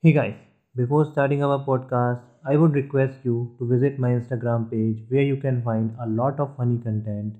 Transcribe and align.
Hey 0.00 0.12
guys, 0.12 0.34
before 0.76 1.10
starting 1.10 1.42
our 1.42 1.58
podcast, 1.66 2.20
I 2.48 2.56
would 2.56 2.74
request 2.74 3.14
you 3.24 3.56
to 3.58 3.66
visit 3.66 3.98
my 3.98 4.10
Instagram 4.10 4.70
page 4.70 5.02
where 5.08 5.24
you 5.24 5.36
can 5.38 5.60
find 5.60 5.96
a 6.00 6.06
lot 6.06 6.38
of 6.38 6.56
funny 6.56 6.78
content. 6.78 7.34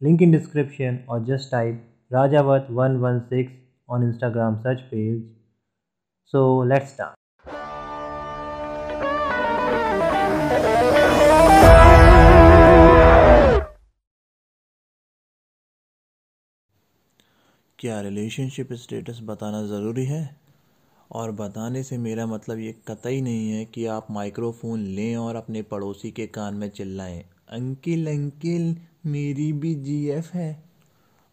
Link 0.00 0.22
in 0.22 0.30
description 0.30 1.02
or 1.08 1.18
just 1.18 1.50
type 1.50 1.74
Rajavat116 2.12 3.50
on 3.88 4.02
Instagram 4.02 4.62
search 4.62 4.88
page. 4.88 5.24
So 6.24 6.58
let's 6.58 6.92
start. 6.92 7.16
क्या 17.78 18.00
relationship 18.00 18.72
status 18.72 19.18
बताना 19.22 19.62
ज़रूरी 19.66 20.04
है 20.06 20.45
और 21.16 21.32
बताने 21.32 21.82
से 21.82 21.98
मेरा 21.98 22.26
मतलब 22.26 22.58
ये 22.58 22.72
कतई 22.88 23.20
नहीं 23.20 23.50
है 23.50 23.64
कि 23.64 23.86
आप 23.86 24.06
माइक्रोफोन 24.10 24.80
लें 24.80 25.16
और 25.16 25.36
अपने 25.36 25.62
पड़ोसी 25.62 26.10
के 26.10 26.26
कान 26.26 26.54
में 26.54 26.68
चिल्लाएँ। 26.68 27.24
अंकिल 27.48 28.06
अंकिल, 28.06 28.76
मेरी 29.06 29.52
भी 29.52 29.74
जीएफ 29.74 30.34
है। 30.34 30.62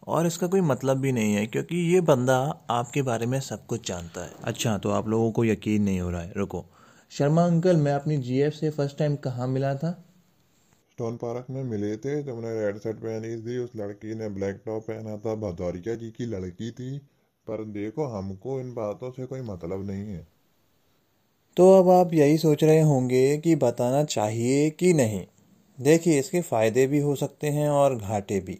और 0.06 0.26
इसका 0.26 0.46
कोई 0.46 0.60
मतलब 0.60 0.96
भी 0.96 1.12
नहीं 1.12 1.34
है, 1.34 1.46
क्योंकि 1.46 1.76
ये 1.94 2.00
बंदा 2.00 2.66
आपके 2.70 3.02
बारे 3.02 3.26
में 3.26 3.40
सब 3.40 3.66
कुछ 3.66 3.88
जानता 3.88 4.24
है। 4.24 4.30
अच्छा 4.44 4.78
तो 4.78 4.90
आप 4.90 5.08
लोगों 5.08 5.32
को 5.32 5.44
यकीन 5.44 5.82
नहीं 5.82 6.00
हो 6.00 6.10
रहा 6.10 6.22
है। 6.22 6.32
रुको। 6.36 6.64
शर्मा 7.10 7.44
अंकल, 7.44 7.76
मैं 7.76 7.92
अपनी 7.92 8.16
जीएफ 8.16 8.52
से 8.52 8.70
फ़र्स्ट 8.70 8.98
टाइम 8.98 9.16
कहाँ 9.16 9.48
मिला 9.48 9.74
था? 9.74 10.04
स्टोन 10.90 11.16
पार्क 11.16 11.46
में 11.50 11.64
मिले 11.64 11.96
थे। 11.96 12.22
तुमने 12.22 12.60
रेड 12.60 12.78
शर्ट 12.78 12.96
पहनी 12.96 13.42
थी, 13.42 13.58
उस 13.58 13.70
लड़की 13.76 14.14
ने 14.14 14.28
ब्लैक 14.28 14.62
टॉप 14.66 14.82
पहना 14.82 15.16
था। 15.16 15.34
भदौरिया 15.34 15.94
जी 15.94 16.10
की 16.10 16.26
लड़की 16.26 16.70
थी। 16.70 17.00
पर 17.46 17.64
देखो, 17.64 18.04
हमको 18.04 18.60
इन 18.60 18.74
बातों 18.74 19.10
से 19.10 19.26
कोई 19.26 19.40
मतलब 19.40 19.86
नहीं 19.86 20.06
है। 20.06 20.26
तो 21.56 21.70
अब 21.78 21.90
आप 21.90 22.14
यही 22.14 22.38
सोच 22.38 22.64
रहे 22.64 22.80
होंगे 22.80 23.36
कि 23.38 23.54
बताना 23.56 24.04
चाहिए 24.04 24.70
कि 24.70 24.92
नहीं? 24.92 25.24
देखिए, 25.78 26.18
इसके 26.18 26.40
फ़ायदे 26.40 26.86
भी 26.86 26.98
हो 26.98 27.14
सकते 27.14 27.46
हैं 27.46 27.68
और 27.68 27.96
घाटे 27.96 28.40
भी। 28.40 28.58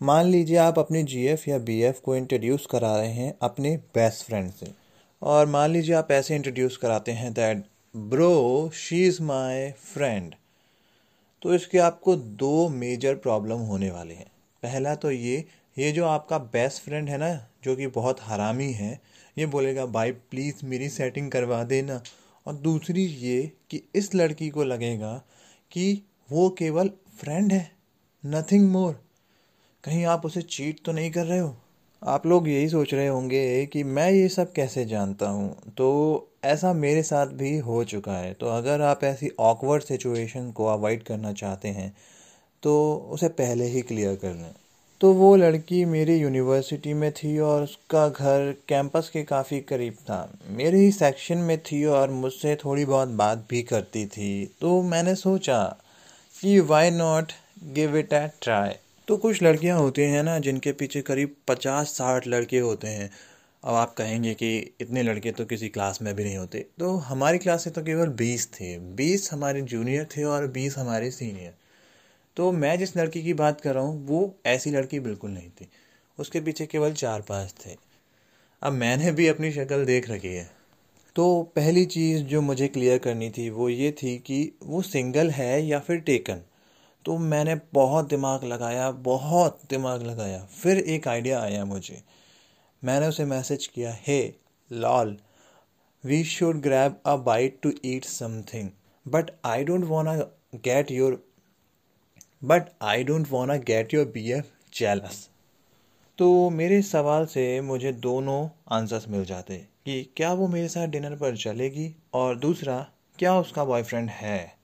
मान 0.00 0.26
लीजिए 0.26 0.56
आप 0.56 0.78
अपनी 0.78 1.02
जीएफ 1.02 1.48
या 1.48 1.58
बीएफ 1.58 2.00
को 2.00 2.16
इंट्रोड्यूस 2.16 2.66
करा 2.66 2.96
रहे 2.96 3.12
हैं 3.12 3.34
अपने 3.42 3.76
बेस्ट 3.76 4.24
फ्रेंड 4.26 4.50
से। 4.52 4.70
और 5.22 5.46
मान 5.46 5.70
लीजिए 5.70 5.94
आप 5.94 6.10
ऐसे 6.10 6.36
इंट्रोड्यूस 6.36 6.76
कराते 6.76 7.12
हैं 7.12 7.32
that 7.32 7.64
bro 7.96 8.70
she 8.74 9.04
is 9.06 9.22
my 9.22 9.70
friend 9.70 10.34
तो 11.42 11.54
इसके 11.54 11.78
आपको 11.78 12.16
दो 12.16 12.68
मेजर 12.68 13.14
प्रॉब्लम 13.14 13.58
होने 13.62 13.90
वाले 13.90 14.14
हैं। 14.14 14.26
पहला 14.62 14.94
तो 14.94 15.10
ये 15.10 15.44
ये 15.78 15.92
जो 15.92 16.04
आपका 16.06 16.38
बेस्ट 16.38 16.82
फ्रेंड 16.82 17.08
है 17.08 17.18
ना, 17.18 17.46
जो 17.64 17.76
कि 17.76 17.86
बहुत 17.86 18.16
हरामी 18.22 18.72
है, 18.72 19.00
ये 19.38 19.46
बोलेगा, 19.46 19.86
भाई 19.86 20.12
प्लीज़ 20.12 20.64
मेरी 20.64 20.88
सेटिंग 20.88 21.30
करवा 21.30 21.64
देना। 21.64 22.02
और 22.46 22.54
दूसरी 22.54 23.04
ये 23.04 23.52
कि 23.70 23.82
इस 23.94 24.14
लड़की 24.14 24.48
को 24.50 24.64
लगेगा 24.64 25.12
कि 25.72 26.02
वो 26.32 26.48
केवल 26.50 26.90
फ्रेंड 27.20 27.52
है 27.52 27.70
नथिंग 28.26 28.70
मोर 28.70 29.00
कहीं 29.84 30.04
आप 30.04 30.26
उसे 30.26 30.42
चीट 30.42 30.80
तो 30.84 30.92
नहीं 30.92 31.10
कर 31.10 31.26
रहे 31.26 31.38
हो? 31.38 31.56
आप 32.02 32.26
लोग 32.26 32.48
यही 32.48 32.68
सोच 32.68 32.94
रहे 32.94 33.06
होंगे 33.06 33.66
कि 33.66 33.84
मैं 33.84 34.10
ये 34.10 34.28
सब 34.28 34.52
कैसे 34.52 34.84
जानता 34.84 35.28
हूँ? 35.28 35.72
तो 35.72 36.30
ऐसा 36.44 36.72
मेरे 36.72 37.02
साथ 37.02 37.26
भी 37.26 37.56
हो 37.58 37.84
चुका 37.84 38.12
है। 38.12 38.32
तो 38.34 38.46
अगर 38.46 38.80
आप 38.80 39.04
ऐसी 39.04 39.30
ऑकवर्ड 39.40 39.82
सिचुएशन 39.82 40.50
को 40.52 40.66
अवॉइड 40.66 41.02
करना 41.02 41.32
चाहते 41.32 41.68
हैं 41.68 41.94
तो 42.62 42.94
उसे 43.10 43.28
पहले 43.28 43.64
ही 43.64 43.82
क्लियर 43.82 44.16
कर 44.16 44.34
लें। 44.34 44.54
तो 45.04 45.12
वो 45.12 45.34
लड़की 45.36 45.84
मेरी 45.84 46.14
यूनिवर्सिटी 46.16 46.92
में 46.94 47.10
थी 47.12 47.38
और 47.38 47.62
उसका 47.62 48.08
घर 48.08 48.54
कैंपस 48.68 49.08
के 49.12 49.22
काफ़ी 49.22 49.58
करीब 49.60 49.94
था। 49.94 50.38
मेरे 50.50 50.78
ही 50.78 50.92
सेक्शन 50.92 51.38
में 51.38 51.58
थी 51.58 51.84
और 51.84 52.10
मुझसे 52.10 52.54
थोड़ी 52.56 52.84
बहुत 52.84 53.08
बात 53.08 53.44
भी 53.50 53.62
करती 53.62 54.04
थी। 54.06 54.46
तो 54.60 54.80
मैंने 54.82 55.14
सोचा 55.14 55.58
कि 56.34 56.58
why 56.60 56.90
not 56.90 57.32
give 57.74 57.96
it 57.96 58.12
a 58.12 58.26
try 58.42 58.72
तो 59.08 59.16
कुछ 59.16 59.42
लड़कियाँ 59.42 59.78
होती 59.78 60.02
हैं 60.02 60.22
ना, 60.22 60.38
जिनके 60.38 60.72
पीछे 60.72 61.02
करीब 61.02 61.34
पचास 61.48 61.88
साठ 61.88 62.26
लड़के 62.26 62.58
होते 62.58 62.88
हैं। 62.88 63.10
अब 63.64 63.74
आप 63.74 63.94
कहेंगे 63.94 64.34
कि 64.34 64.56
इतने 64.80 65.02
लड़के 65.02 65.32
तो 65.32 65.44
किसी 65.44 65.68
क्लास 65.68 66.02
में 66.02 66.14
भी 66.16 66.24
नहीं 66.24 66.36
होते। 66.36 66.66
तो 66.78 66.96
हमारी 67.08 67.38
क्लास 67.38 67.64
से 67.64 67.70
तो 67.70 67.82
केवल 67.82 68.08
बीस 68.16 68.48
थे। 68.52 68.78
बीस 68.78 69.32
हमारे 69.32 69.62
जूनियर 69.62 70.08
थे 70.16 70.24
और 70.24 70.46
बीस 70.46 70.78
हमारे 70.78 71.10
सीनियर 71.10 71.52
तो 72.36 72.52
मैं 72.52 72.78
जिस 72.78 72.96
लड़की 72.96 73.22
की 73.22 73.34
बात 73.34 73.60
कर 73.60 73.74
रहा 73.74 73.84
हूँ, 73.84 74.06
वो 74.06 74.34
ऐसी 74.46 74.70
लड़की 74.70 75.00
बिल्कुल 75.00 75.30
नहीं 75.30 75.50
थी। 75.50 75.68
उसके 76.18 76.40
पीछे 76.40 76.66
केवल 76.66 76.92
चार 76.92 77.20
पाँच 77.20 77.54
थे। 77.66 77.76
अब 78.62 78.72
मैंने 78.72 79.12
भी 79.12 79.26
अपनी 79.28 79.52
शक्ल 79.52 79.84
देख 79.84 80.10
रखी 80.10 80.34
है। 80.34 80.50
तो 81.16 81.42
पहली 81.42 81.84
चीज़ 81.86 82.22
जो 82.22 82.40
मुझे 82.42 82.68
क्लियर 82.68 82.98
करनी 82.98 83.30
थी, 83.30 83.50
वो 83.50 83.68
ये 83.68 83.92
थी 83.92 84.18
कि 84.18 84.52
वो 84.62 84.82
सिंगल 84.82 85.30
है 85.30 85.66
या 85.66 85.78
फिर 85.78 85.96
टेकन 85.96 86.40
तो 87.04 87.18
मैंने 87.18 87.54
बहुत 87.72 88.08
दिमाग 88.08 88.44
लगाया, 88.44 88.90
बहुत 88.90 89.60
दिमाग 89.70 90.02
लगाया। 90.02 90.44
फिर 90.44 90.78
एक 90.78 91.08
आइडिया 91.08 91.40
आया 91.40 91.64
मुझे। 91.64 92.02
मैंने 92.84 93.06
उसे 93.06 93.24
मैसेज 93.24 93.66
किया, 93.66 93.96
hey, 94.00 94.34
lol 94.72 95.16
we 96.04 96.24
should 96.24 96.60
grab 96.60 97.00
a 97.06 97.16
bite 97.16 97.58
to 97.62 97.72
eat 97.84 98.04
something 98.04 98.70
but 99.08 99.30
I 99.44 99.64
don't 99.64 99.84
want 99.84 100.22
get 100.54 100.90
your 100.90 101.33
but 102.44 102.62
I 102.82 103.04
don't 103.04 103.26
want 103.30 103.64
get 103.64 103.94
your 103.94 104.06
B 104.06 104.32
F 104.32 104.46
jealous 104.74 105.28
तो 106.18 106.50
मेरे 106.50 106.82
सवाल 106.82 107.26
से 107.26 107.60
मुझे 107.60 107.92
दोनों 107.92 108.48
आंसर्स 108.68 109.08
मिल 109.08 109.24
जाते 109.24 109.56
कि 109.56 110.12
क्या 110.16 110.32
वो 110.32 110.48
मेरे 110.48 110.68
साथ 110.68 110.86
डिनर 110.86 111.16
पर 111.16 111.36
चलेगी 111.36 111.96
और 112.14 112.36
दूसरा, 112.38 112.86
क्या 113.18 113.38
उसका 113.38 113.64
बॉयफ्रेंड 113.64 114.10
है? 114.10 114.56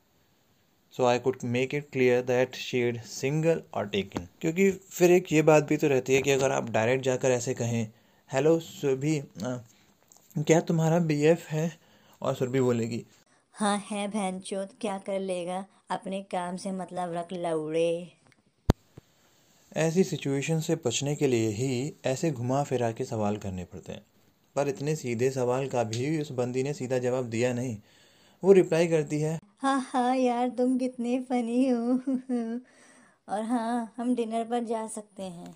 So 0.93 1.05
I 1.05 1.19
could 1.19 1.37
make 1.45 1.75
it 1.75 1.91
clear 1.93 2.23
that 2.23 2.55
she'd 2.55 3.01
single 3.03 3.63
और 3.75 3.89
टेकन 3.89 4.29
क्योंकि 4.41 4.71
फिर 4.71 5.11
एक 5.11 5.33
ये 5.33 5.43
बात 5.43 5.65
भी 5.65 5.77
तो 5.77 5.89
रहती 5.89 6.15
है 6.15 6.23
कि 6.23 6.31
अगर 6.31 6.51
आप 6.51 6.71
डायरेक्ट 6.71 7.05
जाकर 7.05 7.31
ऐसे 7.31 7.55
कहें 7.55 7.87
हेलो 8.33 8.59
सुरभि 8.59 9.23
क्या 10.37 10.61
तुम्हारा 10.61 10.99
बी 10.99 11.23
एफ़ 11.23 11.49
है? 11.49 11.73
और 12.23 12.35
सुरभि 12.35 12.61
बोलेगी 12.61 13.05
हाँ 13.53 13.79
है 13.91 14.09
बहन 14.09 14.41
चोत 14.41 14.71
क्या 14.81 14.99
कर 14.99 15.21
लेगा? 15.21 15.65
अपने 15.91 16.23
काम 16.23 16.57
से 16.57 16.73
मतलब 16.73 17.13
रख 17.13 17.33
लौड़े। 17.33 18.13
ऐसी 19.77 20.05
सिचुएशन 20.05 20.61
से 20.61 20.75
बचने 20.77 21.15
के 21.17 21.27
लिए 21.27 21.49
ही 21.49 21.95
ऐसे 22.05 22.31
घुमा 22.31 22.63
फिरा 22.63 22.91
के 22.93 23.05
सवाल 23.05 23.37
करने 23.37 23.65
पड़ते 23.65 23.93
हैं। 23.93 24.05
पर 24.57 24.69
इतने 24.69 24.97
सीधे 24.97 25.31
सवाल 25.31 25.69
का 25.69 25.83
भी 25.85 26.21
उस 26.21 26.33
बंदी 26.33 26.63
ने 26.63 26.73
सीधा 26.75 26.99
जवाब 26.99 27.25
दिया 27.25 27.53
नहीं। 27.53 27.77
वो 28.43 28.53
रिप्लाई 28.53 28.89
करती 28.89 29.21
है 29.21 29.39
हाँ 29.59 29.81
हाँ 29.81 30.17
यार 30.17 30.49
तुम 30.49 30.77
कितने 30.79 31.19
फनी 31.21 31.69
हो। 31.69 31.99
और 33.29 33.43
हाँ 33.43 33.95
हम 33.97 34.15
डिनर 34.15 34.45
पर 34.45 34.65
जा 34.65 34.87
सकते 34.87 35.23
हैं। 35.23 35.55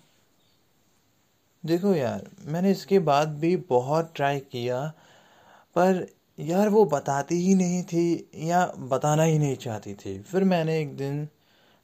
देखो 1.63 1.93
यार 1.95 2.29
मैंने 2.45 2.71
इसके 2.71 2.99
बाद 2.99 3.29
भी 3.39 3.55
बहुत 3.69 4.11
ट्राई 4.15 4.39
किया 4.39 4.81
पर 5.75 6.05
यार 6.39 6.69
वो 6.69 6.85
बताती 6.85 7.35
ही 7.35 7.55
नहीं 7.55 7.83
थी 7.83 8.29
या 8.35 8.65
बताना 8.77 9.23
ही 9.23 9.39
नहीं 9.39 9.55
चाहती 9.55 9.93
थी। 9.95 10.21
फिर 10.21 10.43
मैंने 10.43 10.81
एक 10.81 10.97
दिन 10.97 11.27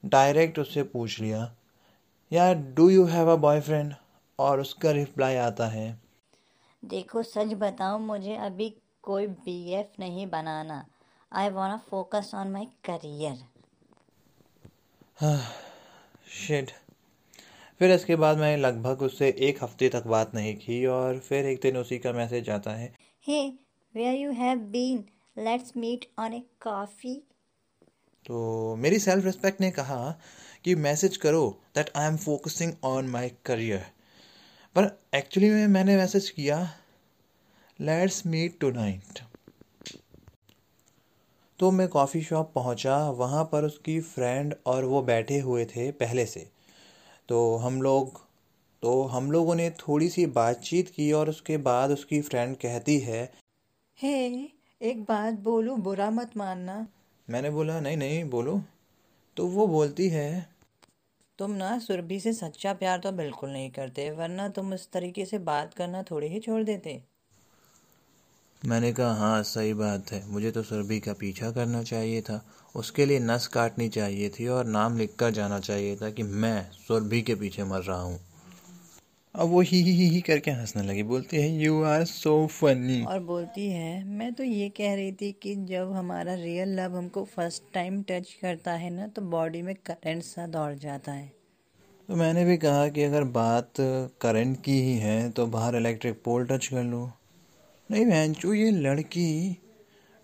डायरेक्ट 0.05 0.59
उससे 0.59 0.83
पूछ 0.83 1.19
लिया 1.19 1.55
यार 2.33 2.55
do 2.55 2.89
you 2.89 3.05
have 3.05 3.31
a 3.31 3.35
boyfriend 3.35 3.93
और 4.39 4.59
उसका 4.59 4.91
रिप्लाई 4.91 5.35
आता 5.35 5.67
है 5.67 6.01
देखो 6.85 7.23
सच 7.23 7.53
बताऊँ 7.53 7.99
मुझे 8.01 8.35
अभी 8.35 8.75
कोई 9.03 9.27
बीएफ 9.27 9.91
नहीं 9.99 10.27
बनाना। 10.27 10.85
I 11.31 11.49
want 11.49 11.81
focus 11.81 12.31
on 12.35 12.47
my 12.47 12.65
career 12.65 13.43
shit 16.31 16.71
फिर 17.79 17.91
इसके 17.91 18.15
बाद 18.15 18.37
मैंने 18.37 18.61
लगभग 18.61 19.01
उससे 19.01 19.29
एक 19.39 19.63
हफ़्ते 19.63 19.89
तक 19.89 20.07
बात 20.07 20.35
नहीं 20.35 20.55
की 20.55 20.85
और 20.85 21.19
फिर 21.19 21.45
एक 21.45 21.59
दिन 21.61 21.77
उसी 21.77 21.99
का 21.99 22.11
मैसेज 22.11 22.49
आता 22.49 22.71
है 22.71 22.95
hey 23.27 23.49
hey, 23.49 23.57
where 23.95 24.13
you 24.13 24.31
have 24.31 24.71
been. 24.71 25.05
Let's 25.37 25.75
meet 25.75 26.05
on 26.17 26.33
a 26.33 26.43
coffee. 26.59 27.19
तो 28.25 28.75
मेरी 28.75 28.99
सेल्फ 28.99 29.25
रिस्पेक्ट 29.25 29.61
ने 29.61 29.71
कहा 29.71 30.19
कि 30.63 30.75
मैसेज 30.75 31.17
करो 31.17 31.47
that 31.75 31.89
I 31.95 32.07
am 32.07 32.17
focusing 32.17 32.73
on 32.83 33.07
my 33.07 33.29
career 33.45 33.85
पर 34.75 34.89
एक्चुअली 35.15 35.49
में 35.49 35.67
मैंने 35.67 35.97
मैसेज 35.97 36.29
किया 36.29 36.57
लेट्स 37.79 38.25
मीट 38.25 38.59
टू 38.59 38.71
नाइट 38.71 39.19
तो 41.59 41.71
मैं 41.71 41.87
कॉफ़ी 41.87 42.21
शॉप 42.21 42.51
पहुँचा, 42.55 42.97
वहाँ 43.09 43.43
पर 43.51 43.63
उसकी 43.63 43.99
फ्रेंड 44.01 44.55
और 44.65 44.85
वो 44.85 45.01
बैठे 45.01 45.39
हुए 45.39 45.65
थे 45.65 45.91
पहले 45.91 46.25
से। 46.25 46.47
तो 47.29 47.55
हम 47.55 47.81
लोग 47.81 48.21
तो 48.83 49.01
हम 49.03 49.31
लोगों 49.31 49.55
ने 49.55 49.69
थोड़ी 49.69 50.09
सी 50.09 50.25
बातचीत 50.25 50.89
की 50.89 51.11
और 51.11 51.29
उसके 51.29 51.57
बाद 51.57 51.91
उसकी 51.91 52.21
फ्रेंड 52.21 52.55
कहती 52.57 52.99
है 52.99 53.31
हे 54.01 54.49
एक 54.81 55.03
बात 55.03 55.33
बोलूँ 55.33 55.77
बुरा 55.77 56.09
मत 56.09 56.31
मानना। 56.37 56.87
मैंने 57.29 57.49
बोला 57.49 57.79
नहीं 57.79 57.97
नहीं 57.97 58.23
बोलो। 58.29 58.61
तो 59.37 59.45
वो 59.47 59.67
बोलती 59.67 60.07
है 60.09 60.47
तुम 61.39 61.51
ना 61.51 61.79
सुरभि 61.79 62.19
से 62.19 62.33
सच्चा 62.33 62.73
प्यार 62.73 62.99
तो 62.99 63.11
बिल्कुल 63.11 63.49
नहीं 63.49 63.69
करते 63.71 64.11
वरना 64.11 64.49
तुम 64.49 64.73
इस 64.73 64.91
तरीके 64.91 65.25
से 65.25 65.39
बात 65.39 65.73
करना 65.73 66.03
थोड़ी 66.03 66.27
ही 66.27 66.39
छोड़ 66.39 66.63
देते। 66.63 67.03
मैंने 68.65 68.93
कहा 68.93 69.13
हाँ 69.13 69.43
सही 69.43 69.73
बात 69.73 70.11
है। 70.11 70.23
मुझे 70.27 70.51
तो 70.51 70.63
सुरभि 70.63 70.99
का 70.99 71.13
पीछा 71.13 71.51
करना 71.51 71.83
चाहिए 71.83 72.21
था। 72.21 72.45
उसके 72.75 73.05
लिए 73.05 73.19
नस 73.19 73.47
काटनी 73.47 73.89
चाहिए 73.89 74.29
थी 74.29 74.47
और 74.47 74.65
नाम 74.65 74.97
लिख 74.97 75.15
कर 75.15 75.31
जाना 75.31 75.59
चाहिए 75.59 75.95
था 75.95 76.09
कि 76.09 76.23
मैं 76.23 76.71
सुरभि 76.87 77.21
के 77.21 77.35
पीछे 77.35 77.63
मर 77.63 77.81
रहा 77.81 78.01
हूँ। 78.01 78.19
अब 79.35 79.49
वो 79.49 79.61
ही 79.61 79.81
ही 79.81 79.91
ही 79.91 80.07
ही 80.09 80.19
करके 80.21 80.51
हंसने 80.51 80.83
लगी 80.83 81.03
बोलती 81.03 81.37
है 81.37 81.49
यू 81.57 81.81
आर 81.83 82.03
सो 82.05 82.47
फनी 82.47 83.01
और 83.03 83.19
बोलती 83.19 83.67
है 83.69 84.03
मैं 84.05 84.31
तो 84.33 84.43
ये 84.43 84.67
कह 84.69 84.95
रही 84.95 85.11
थी 85.11 85.31
कि 85.43 85.55
जब 85.65 85.91
हमारा 85.93 86.33
रियल 86.33 86.75
लव 86.79 86.97
हमको 86.97 87.23
फ़र्स्ट 87.25 87.63
टाइम 87.73 88.01
टच 88.03 88.33
करता 88.41 88.73
है 88.73 88.89
ना 88.89 89.07
तो 89.07 89.21
बॉडी 89.21 89.61
में 89.61 89.73
करंट 89.85 90.23
सा 90.23 90.47
दौड़ 90.47 90.73
जाता 90.73 91.11
है। 91.11 91.31
तो 92.09 92.15
मैंने 92.15 92.45
भी 92.45 92.57
कहा 92.57 92.87
कि 92.87 93.03
अगर 93.03 93.23
बात 93.31 93.73
करंट 94.21 94.61
की 94.63 94.79
ही 94.81 94.97
है 94.97 95.29
तो 95.29 95.47
बाहर 95.47 95.75
इलेक्ट्रिक 95.75 96.21
पोल 96.25 96.45
टच 96.45 96.67
कर 96.67 96.83
लो। 96.83 97.11
नहीं 97.89 98.05
बहनचू 98.05 98.53
ये 98.53 98.69
लड़की 98.71 99.57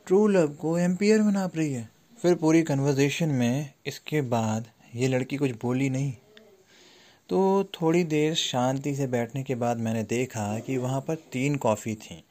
ट्रू 0.07 0.25
लव 0.27 0.53
को 0.53 0.77
एम्पियर 0.77 1.21
में 1.21 1.31
नाप 1.33 1.57
रही 1.57 1.73
है 1.73 1.89
फिर 2.19 2.35
पूरी 2.35 2.61
कन्वर्जेशन 2.63 3.29
में 3.29 3.73
इसके 3.85 4.21
बाद 4.29 4.65
ये 4.95 5.07
लड़की 5.07 5.37
कुछ 5.37 5.51
बोली 5.61 5.89
नहीं। 5.89 6.13
तो 7.29 7.63
थोड़ी 7.73 8.03
देर 8.03 8.33
शांति 8.35 8.95
से 8.95 9.07
बैठने 9.07 9.43
के 9.43 9.55
बाद 9.55 9.77
मैंने 9.77 10.03
देखा 10.03 10.59
कि 10.59 10.77
वहाँ 10.77 11.01
पर 11.01 11.15
तीन 11.31 11.55
कॉफ़ी 11.55 11.95
थी। 11.95 12.23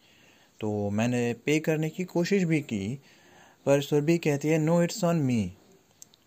तो 0.60 0.90
मैंने 0.90 1.32
पे 1.46 1.58
करने 1.58 1.88
की 1.88 2.04
कोशिश 2.04 2.42
भी 2.42 2.60
की 2.60 3.00
पर 3.66 3.80
सुरभि 3.80 4.16
कहती 4.18 4.48
है 4.48 4.58
no 4.58 4.82
it's 4.82 5.04
on 5.04 5.16
me 5.16 5.40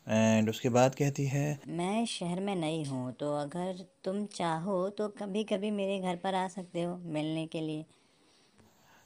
and 0.09 0.49
उसके 0.49 0.69
बाद 0.69 0.95
कहती 0.95 1.25
है 1.25 1.59
मैं 1.67 2.05
शहर 2.05 2.39
में 2.39 2.55
नहीं 2.55 2.85
हूँ 2.85 3.11
तो 3.13 3.33
अगर 3.35 3.83
तुम 4.03 4.25
चाहो 4.25 4.89
तो 4.89 5.07
कभी 5.19 5.43
कभी 5.43 5.71
मेरे 5.71 5.99
घर 5.99 6.15
पर 6.15 6.35
आ 6.35 6.47
सकते 6.47 6.83
हो 6.83 6.95
मिलने 7.05 7.45
के 7.47 7.61
लिए। 7.61 7.85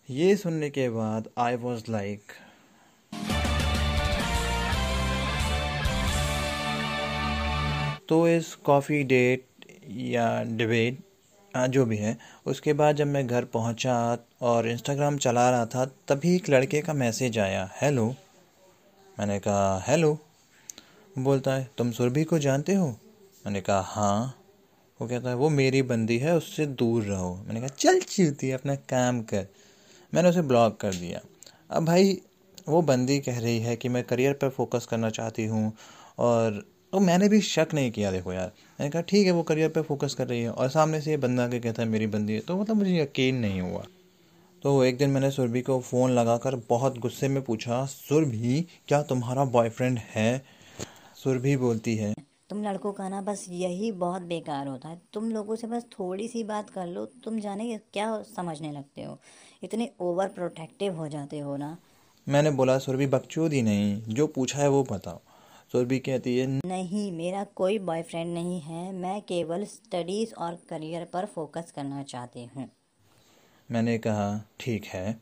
ये 0.10 0.36
सुनने 0.36 0.70
के 0.70 0.90
बाद 0.90 1.30
आई 1.38 1.56
वॉज़ 1.56 1.92
लाइक 1.92 2.32
तो 8.10 8.28
इस 8.28 8.54
कॉफ़ी 8.56 9.04
डेट 9.04 9.46
या 9.90 10.44
डिबेट 10.44 11.00
जो 11.70 11.86
भी 11.86 11.98
है, 11.98 12.18
उसके 12.46 12.74
बाद 12.74 12.96
जब 12.96 13.08
मैं 13.08 13.28
घर 13.28 13.46
पहुँचा 13.46 14.18
और 14.42 14.68
इंस्टाग्राम 14.68 15.18
चला 15.18 15.50
रहा 15.50 15.66
था, 15.66 15.86
तभी 15.86 16.36
एक 16.36 16.50
लड़के 16.50 16.82
का 16.82 16.94
मैसेज 16.94 17.40
आया 17.40 17.72
हेलो 17.82 18.16
मैंने 19.20 19.40
कहा 19.40 19.84
हेलो 19.88 20.20
बोलता 21.20 21.54
है, 21.54 21.70
तुम 21.78 21.92
सुरभि 21.92 22.24
को 22.24 22.40
जानते 22.40 22.74
हो? 22.74 22.88
मैंने 23.46 23.62
कहा 23.62 23.82
हाँ. 23.82 24.40
वो 25.02 25.08
कहता 25.08 25.30
है, 25.30 25.36
वो 25.36 25.50
मेरी 25.50 25.82
बंदी 25.82 26.18
है, 26.18 26.36
उससे 26.36 26.66
दूर 26.66 27.04
रहो. 27.04 27.36
मैंने 27.48 27.60
कहा, 27.60 27.68
चल 27.68 28.00
चलती 28.00 28.52
अपना 28.52 28.76
काम 28.76 29.22
कर. 29.22 29.48
मैंने 30.14 30.30
उसे 30.30 30.42
ब्लॉक 30.42 30.80
कर 30.80 30.96
दिया। 30.96 31.20
अब 31.72 31.86
भाई, 31.86 32.22
वो 32.70 32.82
बंदी 32.82 33.20
कह 33.20 33.40
रही 33.40 33.60
है 33.60 33.76
कि 33.76 33.90
मैं 33.90 34.04
करियर 34.04 34.34
पर 34.34 34.50
फोकस 34.50 34.86
करना 34.86 35.10
चाहती 35.10 35.46
हूँ 35.46 35.74
और 36.18 36.73
तो 36.94 37.00
मैंने 37.00 37.30
भी 37.30 37.42
शक 37.42 37.68
नहीं 37.74 37.92
किया 37.92 38.12
देखो 38.12 38.34
यार। 38.34 38.52
मैंने 38.80 38.90
कहा 38.90 39.02
ठीक 39.02 39.26
है 39.26 39.32
वो 39.32 39.44
करियर 39.44 39.70
पे 39.70 39.82
फोकस 39.82 40.14
कर 40.14 40.28
रही 40.28 40.42
है 40.42 40.50
और 40.50 40.70
सामने 40.70 41.02
से 41.02 41.12
ये 41.12 41.18
बंदा 41.18 41.48
के 41.48 41.60
कहता 41.60 41.82
है 41.82 41.88
मेरी 41.90 42.08
बंदी 42.08 42.34
है। 42.34 42.40
तो 42.40 42.58
मतलब 42.58 42.76
मुझे 42.76 43.02
यकीन 43.02 43.36
नहीं 43.36 43.62
हुआ। 43.62 43.84
तो 44.64 44.84
एक 44.84 44.98
दिन 44.98 45.10
मैंने 45.10 45.32
सुरभि 45.32 45.62
को 45.62 45.80
फ़ोन 45.80 46.12
लगाकर 46.12 46.56
बहुत 46.70 46.98
गुस्से 46.98 47.28
में 47.28 47.42
पूछा 47.44 47.86
सुरभि 47.86 48.66
क्या 48.88 49.02
तुम्हारा 49.02 49.46
बॉयफ्रेंड 49.46 49.98
है? 49.98 50.44
सुरभि 51.24 51.56
बोलती 51.58 51.96
है 51.96 52.14
तुम 52.50 52.64
लड़कों 52.64 52.94
का 52.94 53.10
ना 53.10 53.22
बस 53.22 53.46
यही 53.50 53.92
बहुत 53.92 54.22
बेकार 54.22 54.68
होता 54.68 54.90
है। 54.90 55.02
तुम 55.14 55.32
लोगों 55.32 55.56
से 55.56 55.68
बस 55.68 55.86
थोड़ी 56.00 56.28
सी 56.28 56.44
बात 56.44 56.70
कर 56.70 56.88
लो 56.88 57.06
तुम 57.06 57.40
जाने 57.40 57.78
क्या 57.94 58.24
समझने 58.36 58.72
लगते 58.72 59.04
हो। 59.04 59.20
इतने 59.64 59.92
ओवर 60.02 60.28
प्रोटेक्टिव 60.28 60.96
हो 60.96 61.08
जाते 61.08 61.40
हो 61.40 61.58
ना। 61.58 61.78
मैंने 62.28 62.52
बोला 62.52 62.80
सुरभि 62.80 63.08
बकचोदी 63.08 63.62
नहीं 63.62 64.02
जो 64.08 64.28
पूछा 64.28 64.60
है 64.60 64.70
वो 64.70 64.84
बताओ। 64.92 65.22
सुरभि 65.74 65.98
कहती 66.00 66.38
है 66.38 66.46
नहीं 66.48 67.12
मेरा 67.12 67.44
कोई 67.56 67.78
बॉयफ्रेंड 67.80 68.34
नहीं 68.34 68.60
है। 68.62 68.92
मैं 68.94 69.22
केवल 69.22 69.64
स्टडीज़ 69.66 70.34
और 70.36 70.58
करियर 70.70 71.06
पर 71.14 71.26
फोकस 71.26 71.72
करना 71.76 72.04
चाहती 72.04 72.44
हूँ। 72.46 72.68
मैंने 73.70 73.98
कहा 73.98 74.28
ठीक 74.60 74.86
है। 74.86 75.16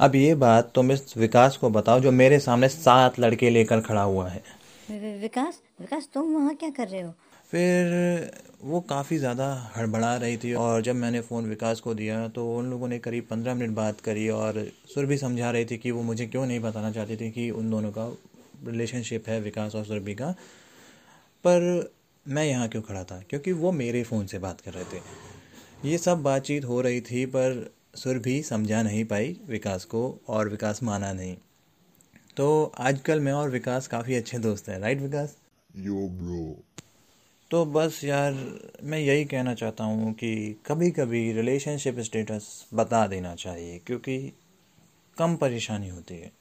अब 0.00 0.14
ये 0.14 0.34
बात 0.34 0.70
तुम 0.74 0.92
इस 0.92 1.16
विकास 1.16 1.56
को 1.56 1.70
बताओ 1.70 2.00
जो 2.00 2.12
मेरे 2.12 2.38
सामने 2.38 2.68
सात 2.68 3.18
लड़के 3.20 3.50
लेकर 3.50 3.80
खड़ा 3.80 4.02
हुआ 4.02 4.28
है। 4.28 4.42
विकास 5.20 5.60
विकास 5.80 6.08
तुम 6.14 6.32
वहाँ 6.34 6.54
क्या 6.54 6.70
कर 6.70 6.88
रहे 6.88 7.00
हो? 7.00 7.12
फिर 7.50 8.30
वो 8.64 8.80
काफ़ी 8.80 9.18
ज़्यादा 9.18 9.52
हड़बड़ा 9.76 10.16
रही 10.16 10.36
थी 10.36 10.52
और 10.54 10.82
जब 10.82 10.94
मैंने 10.94 11.20
फ़ोन 11.20 11.46
विकास 11.46 11.80
को 11.80 11.94
दिया 11.94 12.26
तो 12.28 12.46
उन 12.56 12.70
लोगों 12.70 12.88
ने 12.88 12.98
करीब 12.98 13.26
पंद्रह 13.30 13.54
मिनट 13.54 13.74
बात 13.74 14.00
करी 14.00 14.28
और 14.30 14.64
सुर 14.94 15.06
भी 15.06 15.18
समझा 15.18 15.50
रही 15.50 15.64
थी 15.64 15.76
कि 15.76 15.90
वो 15.90 16.02
मुझे 16.02 16.26
क्यों 16.26 16.46
नहीं 16.46 16.60
बताना 16.60 16.90
चाहती 16.92 17.16
थी 17.16 17.30
कि 17.30 17.50
उन 17.50 17.70
दोनों 17.70 17.92
का 17.92 18.08
रिलेशनशिप 18.66 19.28
है 19.28 19.40
विकास 19.40 19.74
और 19.74 19.84
सुरभि 19.84 20.14
का 20.14 20.30
पर 21.44 21.92
मैं 22.26 22.44
यहाँ 22.44 22.68
क्यों 22.68 22.82
खड़ा 22.82 23.04
था? 23.04 23.22
क्योंकि 23.30 23.52
वो 23.52 23.72
मेरे 23.72 24.02
फ़ोन 24.02 24.26
से 24.26 24.38
बात 24.38 24.60
कर 24.60 24.72
रहे 24.72 24.84
थे। 24.84 25.88
ये 25.90 25.98
सब 25.98 26.22
बातचीत 26.22 26.64
हो 26.64 26.80
रही 26.80 27.00
थी 27.00 27.26
पर 27.26 27.72
सुरभि 27.94 28.42
समझा 28.42 28.82
नहीं 28.82 29.04
पाई 29.04 29.36
विकास 29.48 29.84
को 29.84 30.20
और 30.28 30.48
विकास 30.48 30.82
माना 30.82 31.12
नहीं। 31.12 31.36
तो 32.36 32.72
आजकल 32.78 33.20
मैं 33.20 33.32
और 33.32 33.50
विकास 33.50 33.86
काफ़ी 33.86 34.14
अच्छे 34.14 34.38
दोस्त 34.38 34.68
हैं 34.68 34.78
राइट 34.78 35.00
विकास? 35.00 35.36
यो 35.76 36.08
ब्रो 36.08 36.64
तो 37.50 37.64
बस 37.66 38.00
यार 38.04 38.34
मैं 38.82 38.98
यही 38.98 39.24
कहना 39.24 39.54
चाहता 39.54 39.84
हूँ 39.84 40.12
कि 40.12 40.60
कभी 40.66 40.90
कभी 40.90 41.32
रिलेशनशिप 41.32 41.98
स्टेटस 41.98 42.68
बता 42.74 43.06
देना 43.06 43.34
चाहिए 43.34 43.78
क्योंकि 43.78 44.32
कम 45.18 45.36
परेशानी 45.36 45.88
होती 45.88 46.14
है। 46.14 46.32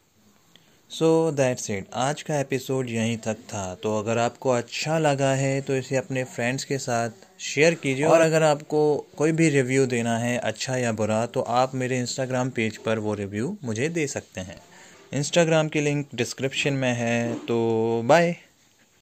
सो 0.91 1.31
दैट्स 1.31 1.69
इट 1.69 1.85
आज 1.93 2.21
का 2.21 2.39
एपिसोड 2.39 2.89
यहीं 2.89 3.17
तक 3.17 3.37
था। 3.49 3.63
तो 3.75 3.97
अगर 3.99 4.17
आपको 4.17 4.49
अच्छा 4.49 4.97
लगा 4.99 5.31
है 5.31 5.59
तो 5.61 5.75
इसे 5.75 5.95
अपने 5.95 6.23
फ्रेंड्स 6.23 6.63
के 6.63 6.77
साथ 6.77 7.09
शेयर 7.39 7.73
कीजिए। 7.73 8.05
और 8.05 8.21
अगर 8.21 8.43
आपको 8.43 8.79
कोई 9.17 9.31
भी 9.31 9.49
रिव्यू 9.49 9.85
देना 9.85 10.17
है 10.17 10.37
अच्छा 10.37 10.77
या 10.77 10.91
बुरा 10.91 11.25
तो 11.25 11.41
आप 11.41 11.75
मेरे 11.75 11.99
इंस्टाग्राम 11.99 12.49
पेज 12.49 12.77
पर 12.77 12.99
वो 12.99 13.13
रिव्यू 13.13 13.55
मुझे 13.63 13.89
दे 13.89 14.07
सकते 14.07 14.41
हैं। 14.41 14.57
इंस्टाग्राम 15.13 15.67
की 15.67 15.81
लिंक 15.81 16.07
डिस्क्रिप्शन 16.15 16.73
में 16.73 16.93
है। 16.93 17.33
तो 17.33 18.01
बाय 18.05 18.35